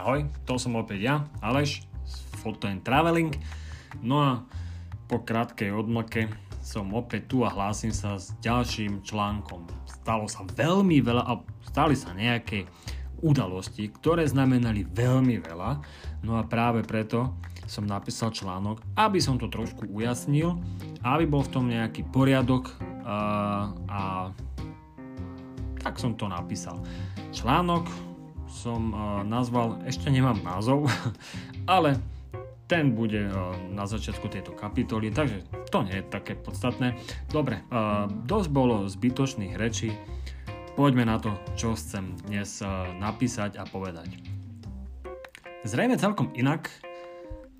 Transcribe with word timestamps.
Ahoj, 0.00 0.24
to 0.48 0.56
som 0.56 0.80
opäť 0.80 1.12
ja, 1.12 1.16
Aleš 1.44 1.84
z 2.08 2.16
Photo 2.40 2.72
and 2.72 2.80
Traveling. 2.80 3.36
No 4.00 4.16
a 4.16 4.30
po 5.04 5.20
krátkej 5.20 5.76
odmlke 5.76 6.32
som 6.64 6.88
opäť 6.96 7.28
tu 7.28 7.44
a 7.44 7.52
hlásim 7.52 7.92
sa 7.92 8.16
s 8.16 8.32
ďalším 8.40 9.04
článkom. 9.04 9.68
Stalo 9.84 10.24
sa 10.24 10.48
veľmi 10.56 11.04
veľa 11.04 11.20
a 11.28 11.44
stali 11.68 11.92
sa 11.92 12.16
nejaké 12.16 12.64
udalosti, 13.20 13.92
ktoré 13.92 14.24
znamenali 14.24 14.88
veľmi 14.88 15.36
veľa. 15.44 15.84
No 16.24 16.40
a 16.40 16.48
práve 16.48 16.80
preto 16.80 17.36
som 17.68 17.84
napísal 17.84 18.32
článok, 18.32 18.80
aby 18.96 19.20
som 19.20 19.36
to 19.36 19.52
trošku 19.52 19.84
ujasnil, 19.84 20.56
aby 21.04 21.28
bol 21.28 21.44
v 21.44 21.52
tom 21.52 21.68
nejaký 21.68 22.08
poriadok 22.08 22.72
a, 23.04 23.18
a 23.84 24.00
tak 25.84 26.00
som 26.00 26.16
to 26.16 26.24
napísal. 26.24 26.80
Článok 27.36 28.09
som 28.50 28.92
uh, 28.92 29.00
nazval, 29.22 29.80
ešte 29.86 30.10
nemám 30.10 30.42
názov, 30.42 30.90
ale 31.70 31.96
ten 32.66 32.92
bude 32.94 33.30
uh, 33.30 33.54
na 33.70 33.86
začiatku 33.86 34.26
tejto 34.26 34.52
kapitoly, 34.52 35.14
takže 35.14 35.46
to 35.70 35.86
nie 35.86 36.02
je 36.02 36.04
také 36.10 36.34
podstatné. 36.34 36.98
Dobre, 37.30 37.62
uh, 37.70 38.10
dosť 38.26 38.48
bolo 38.50 38.90
zbytočných 38.90 39.54
rečí, 39.54 39.94
poďme 40.74 41.06
na 41.06 41.22
to, 41.22 41.34
čo 41.54 41.78
chcem 41.78 42.18
dnes 42.26 42.62
napísať 42.98 43.58
a 43.58 43.66
povedať. 43.68 44.08
Zrejme 45.60 46.00
celkom 46.00 46.32
inak, 46.32 46.72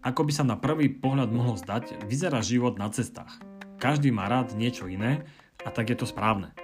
ako 0.00 0.24
by 0.24 0.32
sa 0.32 0.44
na 0.46 0.56
prvý 0.56 0.88
pohľad 0.88 1.28
mohlo 1.28 1.52
zdať, 1.52 2.08
vyzerá 2.08 2.40
život 2.40 2.80
na 2.80 2.88
cestách. 2.88 3.36
Každý 3.76 4.08
má 4.08 4.24
rád 4.24 4.56
niečo 4.56 4.88
iné 4.88 5.28
a 5.60 5.68
tak 5.68 5.92
je 5.92 5.96
to 6.00 6.08
správne. 6.08 6.56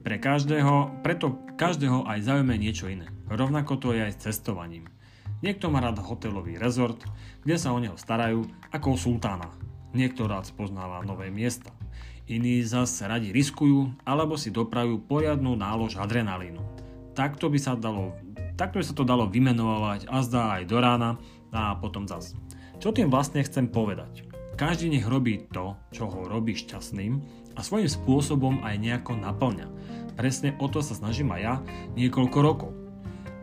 Pre 0.00 0.16
každého, 0.16 1.04
preto 1.04 1.36
každého 1.60 2.08
aj 2.08 2.24
zaujme 2.24 2.56
niečo 2.56 2.88
iné. 2.88 3.12
Rovnako 3.28 3.76
to 3.76 3.88
je 3.92 4.00
aj 4.08 4.12
s 4.16 4.22
cestovaním. 4.32 4.88
Niekto 5.44 5.68
má 5.68 5.80
rád 5.84 6.00
hotelový 6.00 6.56
rezort, 6.56 7.00
kde 7.44 7.56
sa 7.60 7.72
o 7.72 7.80
neho 7.80 8.00
starajú 8.00 8.48
ako 8.72 8.96
sultána. 8.96 9.52
Niekto 9.92 10.24
rád 10.24 10.48
spoznáva 10.48 11.04
nové 11.04 11.28
miesta. 11.28 11.72
Iní 12.30 12.64
zase 12.64 13.04
radi 13.10 13.28
riskujú 13.28 14.06
alebo 14.08 14.40
si 14.40 14.48
dopravujú 14.48 15.04
poriadnu 15.04 15.52
nálož 15.52 16.00
adrenalínu. 16.00 16.64
Takto 17.12 17.52
by 17.52 17.58
sa, 17.60 17.76
dalo, 17.76 18.16
takto 18.54 18.80
by 18.80 18.84
sa 18.86 18.94
to 18.94 19.04
dalo 19.04 19.28
vymenovať 19.28 20.08
a 20.08 20.24
zdá 20.24 20.42
aj 20.56 20.62
do 20.64 20.78
rána 20.78 21.20
a 21.50 21.76
potom 21.76 22.06
zas. 22.06 22.32
Čo 22.80 22.96
tým 22.96 23.12
vlastne 23.12 23.44
chcem 23.44 23.68
povedať? 23.68 24.24
Každý 24.56 24.92
nech 24.92 25.08
robí 25.08 25.44
to, 25.50 25.76
čo 25.92 26.08
ho 26.08 26.28
robí 26.28 26.52
šťastným 26.52 27.12
a 27.56 27.60
svojím 27.64 27.88
spôsobom 27.88 28.54
aj 28.60 28.76
nejako 28.76 29.16
naplňa. 29.18 29.66
Presne 30.20 30.52
o 30.60 30.68
to 30.68 30.84
sa 30.84 30.92
snažím 30.92 31.32
aj 31.32 31.40
ja 31.40 31.54
niekoľko 31.96 32.38
rokov. 32.44 32.76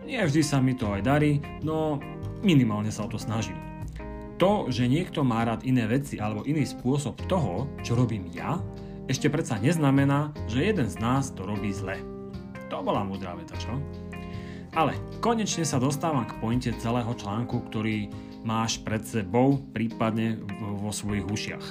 Nie 0.05 0.29
vždy 0.29 0.45
sa 0.45 0.61
mi 0.61 0.77
to 0.77 0.93
aj 0.93 1.01
darí, 1.01 1.41
no 1.65 1.97
minimálne 2.45 2.93
sa 2.93 3.01
o 3.01 3.09
to 3.09 3.17
snažím. 3.17 3.57
To, 4.37 4.69
že 4.69 4.85
niekto 4.85 5.25
má 5.25 5.41
rád 5.41 5.65
iné 5.65 5.89
veci 5.89 6.21
alebo 6.21 6.45
iný 6.45 6.69
spôsob 6.69 7.17
toho, 7.25 7.65
čo 7.81 7.97
robím 7.97 8.29
ja, 8.29 8.61
ešte 9.09 9.25
predsa 9.25 9.57
neznamená, 9.57 10.37
že 10.45 10.69
jeden 10.69 10.85
z 10.85 11.01
nás 11.01 11.33
to 11.33 11.49
robí 11.49 11.73
zle. 11.73 11.97
To 12.69 12.85
bola 12.85 13.01
múdra 13.01 13.33
veta, 13.33 13.57
čo? 13.57 13.73
Ale 14.77 14.93
konečne 15.17 15.65
sa 15.65 15.81
dostávam 15.81 16.29
k 16.29 16.37
pointe 16.37 16.69
celého 16.77 17.09
článku, 17.17 17.57
ktorý 17.73 18.13
máš 18.45 18.85
pred 18.85 19.01
sebou, 19.01 19.65
prípadne 19.73 20.45
vo 20.61 20.93
svojich 20.93 21.25
ušiach. 21.25 21.65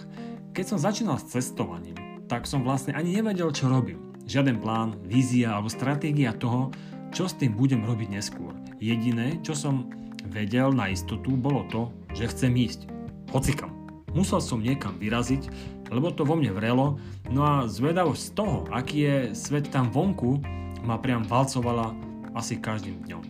Keď 0.51 0.65
som 0.67 0.83
začínal 0.83 1.23
s 1.23 1.31
cestovaním, 1.31 1.95
tak 2.27 2.43
som 2.51 2.67
vlastne 2.67 2.91
ani 2.91 3.23
nevedel, 3.23 3.55
čo 3.55 3.71
robím. 3.71 4.06
Žiaden 4.27 4.59
plán, 4.59 4.99
vízia 5.07 5.55
alebo 5.55 5.71
stratégia 5.71 6.35
toho, 6.35 6.75
čo 7.15 7.31
s 7.31 7.39
tým 7.39 7.55
budem 7.55 7.87
robiť 7.87 8.11
neskôr. 8.11 8.51
Jediné, 8.83 9.39
čo 9.47 9.55
som 9.55 9.87
vedel 10.27 10.75
na 10.75 10.91
istotu, 10.91 11.39
bolo 11.39 11.63
to, 11.71 11.95
že 12.11 12.27
chcem 12.35 12.51
ísť. 12.59 12.91
Hocikam. 13.31 13.71
Musel 14.11 14.43
som 14.43 14.59
niekam 14.59 14.99
vyraziť, 14.99 15.47
lebo 15.95 16.11
to 16.11 16.27
vo 16.27 16.35
mne 16.35 16.51
vrelo, 16.51 16.99
no 17.31 17.41
a 17.47 17.71
zvedavosť 17.71 18.23
z 18.23 18.31
toho, 18.35 18.59
aký 18.75 18.99
je 19.07 19.17
svet 19.39 19.71
tam 19.71 19.95
vonku, 19.95 20.43
ma 20.83 20.99
priam 20.99 21.23
valcovala 21.23 21.95
asi 22.35 22.59
každým 22.59 23.07
dňom. 23.07 23.23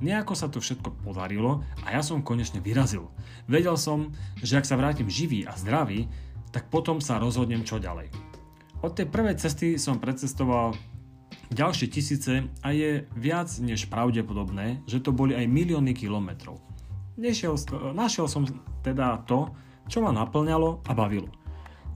Nejako 0.00 0.34
sa 0.36 0.48
to 0.48 0.58
všetko 0.58 1.04
podarilo 1.04 1.60
a 1.84 1.92
ja 1.92 2.00
som 2.00 2.24
konečne 2.24 2.64
vyrazil. 2.64 3.12
Vedel 3.44 3.76
som, 3.76 4.12
že 4.40 4.56
ak 4.56 4.68
sa 4.68 4.80
vrátim 4.80 5.08
živý 5.08 5.44
a 5.44 5.52
zdravý, 5.56 6.08
tak 6.48 6.72
potom 6.72 6.98
sa 7.00 7.20
rozhodnem 7.20 7.64
čo 7.66 7.76
ďalej. 7.76 8.23
Od 8.84 8.92
tej 8.92 9.08
prvej 9.08 9.40
cesty 9.40 9.80
som 9.80 9.96
precestoval 9.96 10.76
ďalšie 11.48 11.88
tisíce 11.88 12.44
a 12.60 12.68
je 12.68 13.08
viac 13.16 13.48
než 13.64 13.88
pravdepodobné, 13.88 14.84
že 14.84 15.00
to 15.00 15.08
boli 15.08 15.32
aj 15.32 15.48
milióny 15.48 15.96
kilometrov. 15.96 16.60
Nešiel, 17.16 17.56
našiel 17.96 18.28
som 18.28 18.44
teda 18.84 19.24
to, 19.24 19.48
čo 19.88 20.04
ma 20.04 20.12
naplňalo 20.12 20.84
a 20.84 20.92
bavilo. 20.92 21.32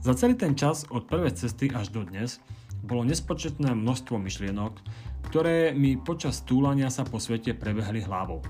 Za 0.01 0.17
celý 0.17 0.33
ten 0.33 0.57
čas 0.57 0.89
od 0.89 1.05
prvej 1.05 1.37
cesty 1.37 1.69
až 1.69 1.93
do 1.93 2.01
dnes 2.01 2.41
bolo 2.81 3.05
nespočetné 3.05 3.69
množstvo 3.69 4.17
myšlienok, 4.17 4.81
ktoré 5.29 5.77
mi 5.77 5.93
počas 5.93 6.41
túlania 6.41 6.89
sa 6.89 7.05
po 7.05 7.21
svete 7.21 7.53
prebehli 7.53 8.01
hlavou. 8.01 8.41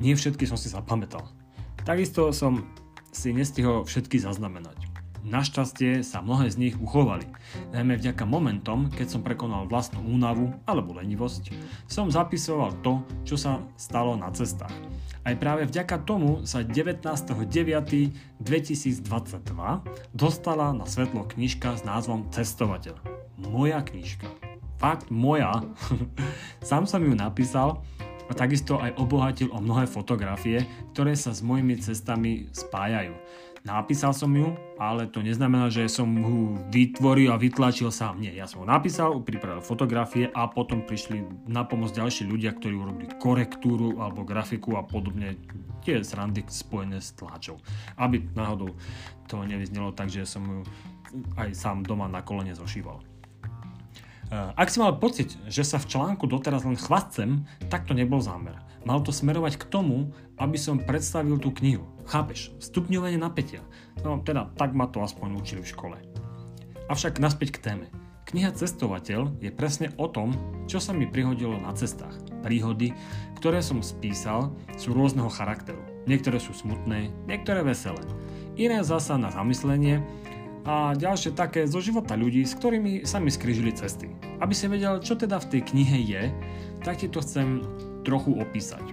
Nie 0.00 0.16
všetky 0.16 0.48
som 0.48 0.56
si 0.56 0.72
zapamätal. 0.72 1.28
Takisto 1.84 2.32
som 2.32 2.64
si 3.12 3.36
nestihol 3.36 3.84
všetky 3.84 4.16
zaznamenať. 4.16 4.83
Našťastie 5.24 6.04
sa 6.04 6.20
mnohé 6.20 6.52
z 6.52 6.60
nich 6.60 6.76
uchovali. 6.76 7.24
Najmä 7.72 7.96
vďaka 7.96 8.28
momentom, 8.28 8.92
keď 8.92 9.16
som 9.16 9.24
prekonal 9.24 9.64
vlastnú 9.64 10.04
únavu 10.04 10.52
alebo 10.68 10.92
lenivosť, 11.00 11.48
som 11.88 12.12
zapisoval 12.12 12.76
to, 12.84 13.00
čo 13.24 13.40
sa 13.40 13.64
stalo 13.80 14.20
na 14.20 14.28
cestách. 14.36 14.76
Aj 15.24 15.32
práve 15.40 15.64
vďaka 15.64 16.04
tomu 16.04 16.44
sa 16.44 16.60
19.9.2022 16.60 18.44
dostala 20.12 20.76
na 20.76 20.84
svetlo 20.84 21.24
knižka 21.24 21.80
s 21.80 21.82
názvom 21.88 22.28
Cestovateľ. 22.28 23.00
Moja 23.40 23.80
knižka. 23.80 24.28
Fakt 24.76 25.08
moja. 25.08 25.64
Sám 26.68 26.84
som 26.84 27.00
ju 27.00 27.16
napísal 27.16 27.80
takisto 28.34 28.82
aj 28.82 28.98
obohatil 28.98 29.48
o 29.54 29.62
mnohé 29.62 29.86
fotografie, 29.86 30.66
ktoré 30.92 31.14
sa 31.14 31.30
s 31.30 31.40
mojimi 31.40 31.78
cestami 31.78 32.50
spájajú. 32.50 33.14
Napísal 33.64 34.12
som 34.12 34.28
ju, 34.28 34.52
ale 34.76 35.08
to 35.08 35.24
neznamená, 35.24 35.72
že 35.72 35.88
som 35.88 36.04
ju 36.12 36.52
vytvoril 36.68 37.32
a 37.32 37.40
vytlačil 37.40 37.88
sám. 37.88 38.20
Nie, 38.20 38.36
ja 38.36 38.44
som 38.44 38.60
ho 38.60 38.68
napísal, 38.68 39.24
pripravil 39.24 39.64
fotografie 39.64 40.28
a 40.36 40.44
potom 40.52 40.84
prišli 40.84 41.48
na 41.48 41.64
pomoc 41.64 41.96
ďalší 41.96 42.28
ľudia, 42.28 42.52
ktorí 42.52 42.76
urobili 42.76 43.16
korektúru 43.16 44.04
alebo 44.04 44.20
grafiku 44.20 44.76
a 44.76 44.84
podobne 44.84 45.40
tie 45.80 46.04
srandy 46.04 46.44
spojené 46.44 47.00
s 47.00 47.16
tlačou. 47.16 47.56
Aby 47.96 48.28
náhodou 48.36 48.76
to 49.32 49.40
nevyznelo 49.40 49.96
tak, 49.96 50.12
že 50.12 50.28
som 50.28 50.44
ju 50.44 50.60
aj 51.40 51.56
sám 51.56 51.88
doma 51.88 52.04
na 52.04 52.20
kolene 52.20 52.52
zošíval. 52.52 53.13
Eh, 54.32 54.50
ak 54.56 54.72
si 54.72 54.80
mal 54.80 54.96
pocit, 54.96 55.36
že 55.46 55.66
sa 55.66 55.76
v 55.76 55.88
článku 55.90 56.24
doteraz 56.24 56.64
len 56.64 56.80
chvastcem, 56.80 57.44
tak 57.68 57.84
to 57.84 57.92
nebol 57.92 58.24
zámer. 58.24 58.56
Mal 58.84 59.00
to 59.04 59.12
smerovať 59.12 59.60
k 59.60 59.68
tomu, 59.68 60.12
aby 60.40 60.56
som 60.56 60.80
predstavil 60.80 61.36
tú 61.40 61.52
knihu. 61.60 61.84
Chápeš? 62.08 62.52
Stupňovanie 62.60 63.20
napätia. 63.20 63.64
No 64.04 64.20
teda, 64.20 64.52
tak 64.56 64.72
ma 64.76 64.88
to 64.88 65.00
aspoň 65.00 65.40
učili 65.40 65.60
v 65.64 65.72
škole. 65.72 65.96
Avšak 66.88 67.20
naspäť 67.20 67.56
k 67.56 67.62
téme. 67.64 67.86
Kniha 68.24 68.52
Cestovateľ 68.56 69.36
je 69.40 69.52
presne 69.52 69.92
o 70.00 70.08
tom, 70.08 70.32
čo 70.64 70.80
sa 70.80 70.96
mi 70.96 71.04
prihodilo 71.04 71.60
na 71.60 71.72
cestách. 71.76 72.16
Príhody, 72.40 72.96
ktoré 73.36 73.60
som 73.60 73.84
spísal, 73.84 74.52
sú 74.80 74.96
rôzneho 74.96 75.28
charakteru. 75.28 75.80
Niektoré 76.04 76.40
sú 76.40 76.52
smutné, 76.52 77.12
niektoré 77.28 77.64
veselé. 77.64 78.00
Iné 78.56 78.84
zasa 78.84 79.16
na 79.16 79.32
zamyslenie 79.32 80.04
a 80.64 80.96
ďalšie 80.96 81.36
také 81.36 81.68
zo 81.68 81.78
života 81.84 82.16
ľudí, 82.16 82.40
s 82.40 82.56
ktorými 82.56 83.04
sa 83.04 83.20
mi 83.20 83.28
skrižili 83.28 83.76
cesty. 83.76 84.08
Aby 84.40 84.56
si 84.56 84.64
vedel, 84.68 84.96
čo 85.04 85.12
teda 85.12 85.36
v 85.36 85.48
tej 85.52 85.62
knihe 85.68 85.98
je, 86.08 86.22
tak 86.80 87.04
ti 87.04 87.08
to 87.08 87.20
chcem 87.20 87.60
trochu 88.04 88.32
opísať. 88.40 88.84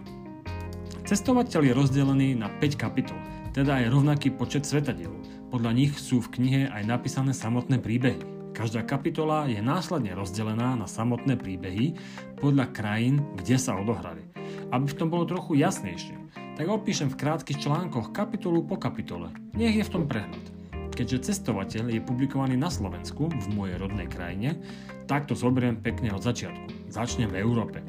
Cestovateľ 1.07 1.72
je 1.72 1.74
rozdelený 1.75 2.30
na 2.40 2.48
5 2.60 2.75
kapitol, 2.80 3.19
teda 3.51 3.84
je 3.84 3.92
rovnaký 3.92 4.31
počet 4.31 4.63
svetadiel. 4.63 5.12
Podľa 5.51 5.72
nich 5.75 5.92
sú 6.00 6.24
v 6.24 6.40
knihe 6.40 6.62
aj 6.72 6.88
napísané 6.88 7.36
samotné 7.36 7.84
príbehy. 7.84 8.24
Každá 8.56 8.84
kapitola 8.84 9.48
je 9.48 9.60
následne 9.63 10.12
rozdelená 10.16 10.75
na 10.75 10.88
samotné 10.88 11.40
príbehy 11.40 11.95
podľa 12.40 12.72
krajín, 12.72 13.24
kde 13.40 13.56
sa 13.56 13.75
odohrali. 13.80 14.24
Aby 14.72 14.92
v 14.92 14.98
tom 15.00 15.07
bolo 15.12 15.28
trochu 15.28 15.60
jasnejšie, 15.60 16.16
tak 16.56 16.68
opíšem 16.68 17.12
v 17.12 17.19
krátkych 17.19 17.63
článkoch 17.63 18.12
kapitolu 18.12 18.63
po 18.63 18.75
kapitole. 18.75 19.31
Nech 19.56 19.75
je 19.75 19.88
v 19.88 19.92
tom 19.92 20.04
prehľad. 20.07 20.61
Keďže 21.01 21.33
cestovateľ 21.33 21.98
je 21.98 22.06
publikovaný 22.06 22.62
na 22.62 22.69
Slovensku, 22.69 23.25
v 23.25 23.48
mojej 23.57 23.74
rodnej 23.81 24.06
krajine, 24.06 24.62
tak 25.09 25.25
to 25.25 25.33
zoberiem 25.33 25.81
pekne 25.81 26.13
od 26.13 26.21
začiatku. 26.21 26.94
Začnem 26.94 27.25
v 27.25 27.42
Európe. 27.42 27.81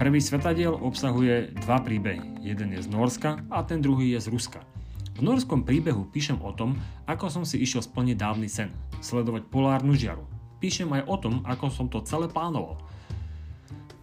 Prvý 0.00 0.16
svetadiel 0.16 0.72
obsahuje 0.72 1.52
dva 1.60 1.84
príbehy. 1.84 2.40
Jeden 2.40 2.72
je 2.72 2.80
z 2.80 2.88
Norska 2.88 3.36
a 3.52 3.60
ten 3.68 3.84
druhý 3.84 4.16
je 4.16 4.24
z 4.24 4.32
Ruska. 4.32 4.64
V 5.12 5.20
norskom 5.20 5.60
príbehu 5.60 6.08
píšem 6.08 6.40
o 6.40 6.56
tom, 6.56 6.80
ako 7.04 7.28
som 7.28 7.44
si 7.44 7.60
išiel 7.60 7.84
splniť 7.84 8.16
dávny 8.16 8.48
sen, 8.48 8.72
sledovať 9.04 9.52
polárnu 9.52 9.92
žiaru. 9.92 10.24
Píšem 10.56 10.88
aj 10.88 11.04
o 11.12 11.16
tom, 11.20 11.34
ako 11.44 11.68
som 11.68 11.92
to 11.92 12.00
celé 12.00 12.32
plánoval. 12.32 12.80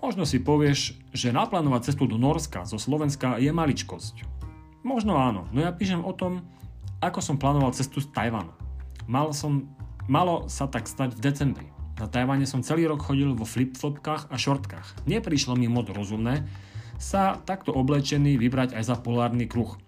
Možno 0.05 0.21
si 0.29 0.37
povieš, 0.37 1.01
že 1.17 1.33
naplánovať 1.33 1.89
cestu 1.89 2.05
do 2.05 2.21
Norska 2.21 2.61
zo 2.69 2.77
Slovenska 2.77 3.41
je 3.41 3.49
maličkosť. 3.49 4.21
Možno 4.85 5.17
áno, 5.17 5.49
no 5.49 5.65
ja 5.65 5.73
píšem 5.73 6.05
o 6.05 6.13
tom, 6.13 6.45
ako 6.99 7.19
som 7.23 7.39
plánoval 7.39 7.71
cestu 7.71 8.03
z 8.03 8.11
Tajvanu. 8.11 8.51
Mal 9.07 9.31
som, 9.31 9.67
malo 10.05 10.45
sa 10.51 10.67
tak 10.67 10.85
stať 10.85 11.15
v 11.15 11.23
decembri. 11.23 11.67
Na 11.99 12.07
Tajvane 12.07 12.47
som 12.47 12.63
celý 12.63 12.87
rok 12.87 13.03
chodil 13.03 13.31
vo 13.35 13.43
flip-flopkách 13.43 14.31
a 14.31 14.35
šortkách. 14.39 15.03
Neprišlo 15.07 15.55
mi 15.59 15.67
moc 15.67 15.91
rozumné 15.91 16.47
sa 16.99 17.39
takto 17.47 17.71
oblečený 17.71 18.35
vybrať 18.35 18.75
aj 18.75 18.83
za 18.83 18.95
polárny 18.99 19.47
kruh. 19.47 19.79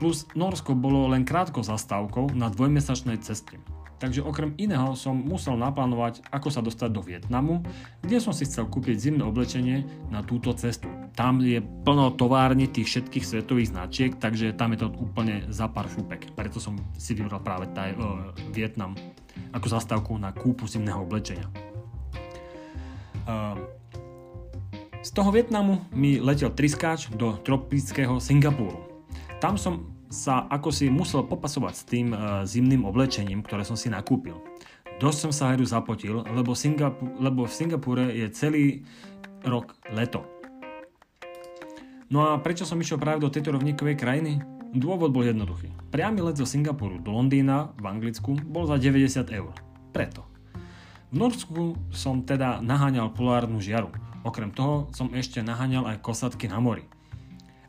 Plus 0.00 0.28
Norsko 0.36 0.76
bolo 0.76 1.08
len 1.12 1.24
krátko 1.24 1.64
zastávkou 1.64 2.32
na 2.36 2.52
dvojmesačnej 2.52 3.20
ceste. 3.20 3.60
Takže 3.96 4.20
okrem 4.20 4.52
iného 4.60 4.92
som 4.92 5.16
musel 5.16 5.56
naplánovať, 5.56 6.20
ako 6.28 6.48
sa 6.52 6.60
dostať 6.60 6.90
do 6.92 7.00
Vietnamu, 7.00 7.64
kde 8.04 8.20
som 8.20 8.36
si 8.36 8.44
chcel 8.44 8.68
kúpiť 8.68 9.08
zimné 9.08 9.24
oblečenie 9.24 9.88
na 10.12 10.20
túto 10.20 10.52
cestu. 10.52 10.88
Tam 11.16 11.40
je 11.40 11.64
plno 11.64 12.12
továrni 12.12 12.68
tých 12.68 12.92
všetkých 12.92 13.24
svetových 13.24 13.72
značiek, 13.72 14.12
takže 14.20 14.52
tam 14.52 14.76
je 14.76 14.84
to 14.84 14.92
úplne 15.00 15.48
za 15.48 15.64
pár 15.64 15.88
šúpek. 15.88 16.36
Preto 16.36 16.60
som 16.60 16.76
si 17.00 17.16
vybral 17.16 17.40
práve 17.40 17.72
taj, 17.72 17.96
uh, 17.96 18.36
Vietnam 18.52 18.92
ako 19.56 19.66
zastávku 19.72 20.12
na 20.20 20.36
kúpu 20.36 20.68
zimného 20.68 21.00
oblečenia. 21.00 21.48
Uh, 23.24 23.56
z 25.00 25.10
toho 25.16 25.32
Vietnamu 25.32 25.80
mi 25.96 26.20
letel 26.20 26.52
triskáč 26.52 27.08
do 27.16 27.40
tropického 27.40 28.20
Singapúru. 28.20 28.84
Tam 29.40 29.56
som 29.56 29.88
sa 30.12 30.44
ako 30.52 30.68
si 30.68 30.92
musel 30.92 31.24
popasovať 31.24 31.74
s 31.74 31.82
tým 31.88 32.12
uh, 32.12 32.44
zimným 32.44 32.84
oblečením, 32.84 33.40
ktoré 33.40 33.64
som 33.64 33.74
si 33.74 33.88
nakúpil. 33.88 34.36
Dosť 35.00 35.18
som 35.28 35.32
sa 35.32 35.56
hru 35.56 35.64
zapotil, 35.64 36.24
lebo, 36.28 36.52
Singapu- 36.52 37.08
lebo 37.16 37.48
v 37.48 37.56
Singapúre 37.56 38.04
je 38.12 38.28
celý 38.32 38.64
rok 39.44 39.76
leto. 39.92 40.24
No 42.06 42.22
a 42.22 42.38
prečo 42.38 42.62
som 42.62 42.78
išiel 42.78 43.02
práve 43.02 43.18
do 43.18 43.26
tejto 43.26 43.50
rovníkovej 43.50 43.98
krajiny? 43.98 44.38
Dôvod 44.70 45.10
bol 45.10 45.26
jednoduchý. 45.26 45.74
Priamy 45.90 46.22
let 46.22 46.38
zo 46.38 46.46
Singapuru 46.46 47.02
do 47.02 47.10
Londýna 47.10 47.74
v 47.82 47.90
Anglicku 47.90 48.38
bol 48.46 48.62
za 48.70 48.78
90 48.78 49.26
eur. 49.34 49.50
Preto. 49.90 50.22
V 51.10 51.18
Norsku 51.18 51.74
som 51.90 52.22
teda 52.22 52.62
naháňal 52.62 53.10
polárnu 53.10 53.58
žiaru. 53.58 53.90
Okrem 54.22 54.54
toho 54.54 54.86
som 54.94 55.10
ešte 55.18 55.42
naháňal 55.42 55.86
aj 55.90 56.02
kosatky 56.02 56.46
na 56.46 56.62
mori. 56.62 56.86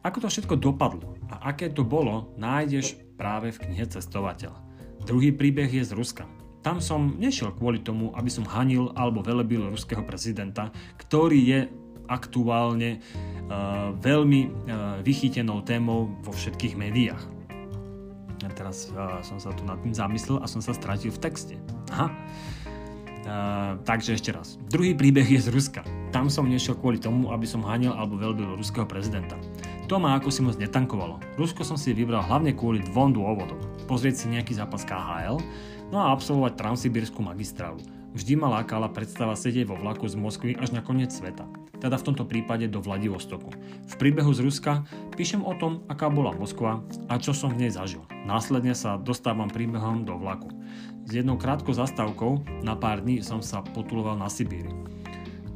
Ako 0.05 0.21
to 0.21 0.29
všetko 0.29 0.61
dopadlo 0.61 1.17
a 1.33 1.49
aké 1.49 1.73
to 1.73 1.81
bolo, 1.81 2.29
nájdeš 2.37 2.93
práve 3.17 3.49
v 3.49 3.61
knihe 3.65 3.89
Cestovateľ. 3.89 4.53
Druhý 5.01 5.33
príbeh 5.33 5.69
je 5.69 5.81
z 5.81 5.97
Ruska. 5.97 6.29
Tam 6.61 6.77
som 6.77 7.17
nešiel 7.17 7.57
kvôli 7.57 7.81
tomu, 7.81 8.13
aby 8.13 8.29
som 8.29 8.45
hanil 8.45 8.93
alebo 8.93 9.25
velebil 9.25 9.65
ruského 9.71 10.05
prezidenta, 10.05 10.69
ktorý 11.01 11.39
je 11.41 11.59
aktuálne 12.07 13.00
uh, 13.00 13.94
veľmi 14.00 14.42
uh, 14.48 14.51
vychytenou 15.04 15.63
témou 15.63 16.12
vo 16.24 16.31
všetkých 16.31 16.74
médiách. 16.80 17.24
A 18.44 18.51
teraz 18.56 18.89
uh, 18.95 19.19
som 19.21 19.38
sa 19.38 19.51
tu 19.54 19.68
nad 19.68 19.80
tým 19.83 19.94
zamyslel 19.94 20.39
a 20.39 20.48
som 20.48 20.63
sa 20.63 20.71
stratil 20.71 21.12
v 21.12 21.19
texte. 21.19 21.56
Aha. 21.94 22.07
Uh, 23.27 23.75
takže 23.83 24.15
ešte 24.15 24.31
raz. 24.31 24.56
Druhý 24.71 24.95
príbeh 24.95 25.27
je 25.27 25.44
z 25.44 25.51
Ruska. 25.51 25.83
Tam 26.15 26.31
som 26.31 26.48
nešiel 26.48 26.80
kvôli 26.80 26.95
tomu, 26.95 27.27
aby 27.36 27.44
som 27.44 27.59
hanil 27.68 27.92
alebo 27.92 28.15
velbil 28.15 28.56
ruského 28.56 28.88
prezidenta. 28.88 29.36
To 29.92 30.00
ma 30.00 30.15
ako 30.15 30.31
si 30.31 30.44
moc 30.44 30.56
netankovalo. 30.59 31.19
Rusko 31.36 31.63
som 31.63 31.75
si 31.80 31.92
vybral 31.92 32.24
hlavne 32.24 32.56
kvôli 32.56 32.83
dvom 32.88 33.15
dôvodom. 33.15 33.59
Pozrieť 33.88 34.24
si 34.24 34.25
nejaký 34.31 34.56
zápas 34.56 34.83
KHL, 34.83 35.39
no 35.92 35.98
a 36.04 36.12
absolvovať 36.12 36.59
transsibírskú 36.59 37.24
magistrálu. 37.24 37.80
Vždy 38.12 38.39
ma 38.39 38.51
lákala 38.51 38.92
predstava 38.92 39.36
sedieť 39.36 39.68
vo 39.68 39.80
vlaku 39.80 40.07
z 40.07 40.15
Moskvy 40.19 40.59
až 40.59 40.75
na 40.75 40.83
koniec 40.83 41.12
sveta, 41.12 41.48
teda 41.87 41.95
v 41.95 42.07
tomto 42.11 42.27
prípade 42.27 42.67
do 42.67 42.83
Vladivostoku. 42.83 43.47
V 43.87 43.93
príbehu 43.95 44.27
z 44.35 44.43
Ruska 44.43 44.83
píšem 45.15 45.39
o 45.39 45.55
tom, 45.55 45.87
aká 45.87 46.11
bola 46.11 46.35
Moskva 46.35 46.83
a 47.07 47.15
čo 47.15 47.31
som 47.31 47.55
v 47.55 47.63
nej 47.63 47.71
zažil. 47.71 48.03
Následne 48.27 48.75
sa 48.75 48.99
dostávam 48.99 49.47
príbehom 49.47 50.03
do 50.03 50.19
vlaku. 50.19 50.51
S 51.07 51.15
jednou 51.15 51.39
krátkou 51.39 51.71
zastávkou 51.71 52.43
na 52.67 52.75
pár 52.75 52.99
dní 52.99 53.23
som 53.23 53.39
sa 53.39 53.63
potuloval 53.63 54.19
na 54.19 54.27
Sibíri. 54.27 54.67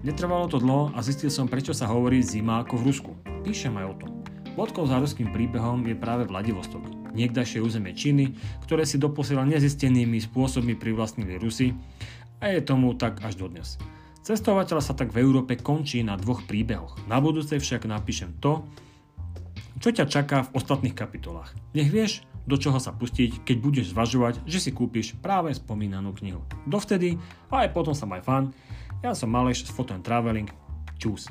Netrvalo 0.08 0.48
to 0.48 0.64
dlho 0.64 0.96
a 0.96 1.04
zistil 1.04 1.28
som, 1.28 1.52
prečo 1.52 1.76
sa 1.76 1.92
hovorí 1.92 2.24
zima 2.24 2.64
ako 2.64 2.80
v 2.80 2.86
Rusku. 2.88 3.12
Píšem 3.44 3.76
aj 3.76 3.86
o 3.92 3.96
tom. 4.00 4.12
Bodkou 4.56 4.88
za 4.88 5.04
ruským 5.04 5.36
príbehom 5.36 5.84
je 5.84 6.00
práve 6.00 6.28
Vladivostok, 6.28 6.84
niekdajšie 7.12 7.60
územie 7.60 7.92
Číny, 7.92 8.40
ktoré 8.64 8.88
si 8.88 8.96
doposiaľ 8.96 9.52
nezistenými 9.52 10.20
spôsobmi 10.24 10.80
privlastnili 10.80 11.36
Rusy 11.40 11.76
a 12.40 12.52
je 12.52 12.64
tomu 12.64 12.96
tak 12.96 13.20
až 13.20 13.36
dodnes. 13.36 13.76
Cestovateľ 14.22 14.86
sa 14.86 14.94
tak 14.94 15.10
v 15.10 15.26
Európe 15.26 15.58
končí 15.58 16.06
na 16.06 16.14
dvoch 16.14 16.46
príbehoch. 16.46 17.10
Na 17.10 17.18
budúce 17.18 17.58
však 17.58 17.90
napíšem 17.90 18.38
to, 18.38 18.62
čo 19.82 19.90
ťa 19.90 20.06
čaká 20.06 20.46
v 20.46 20.54
ostatných 20.54 20.94
kapitolách. 20.94 21.58
Nech 21.74 21.90
vieš, 21.90 22.22
do 22.46 22.54
čoho 22.54 22.78
sa 22.78 22.94
pustiť, 22.94 23.42
keď 23.42 23.58
budeš 23.58 23.86
zvažovať, 23.98 24.46
že 24.46 24.62
si 24.62 24.70
kúpiš 24.70 25.18
práve 25.18 25.50
spomínanú 25.58 26.14
knihu. 26.22 26.46
Dovtedy, 26.70 27.18
a 27.50 27.66
aj 27.66 27.74
potom 27.74 27.98
sa 27.98 28.06
maj 28.06 28.22
fan, 28.22 28.54
ja 29.02 29.18
som 29.18 29.34
Maleš 29.34 29.66
Photo 29.74 29.98
and 29.98 30.06
Traveling. 30.06 30.50
Čus. 31.02 31.26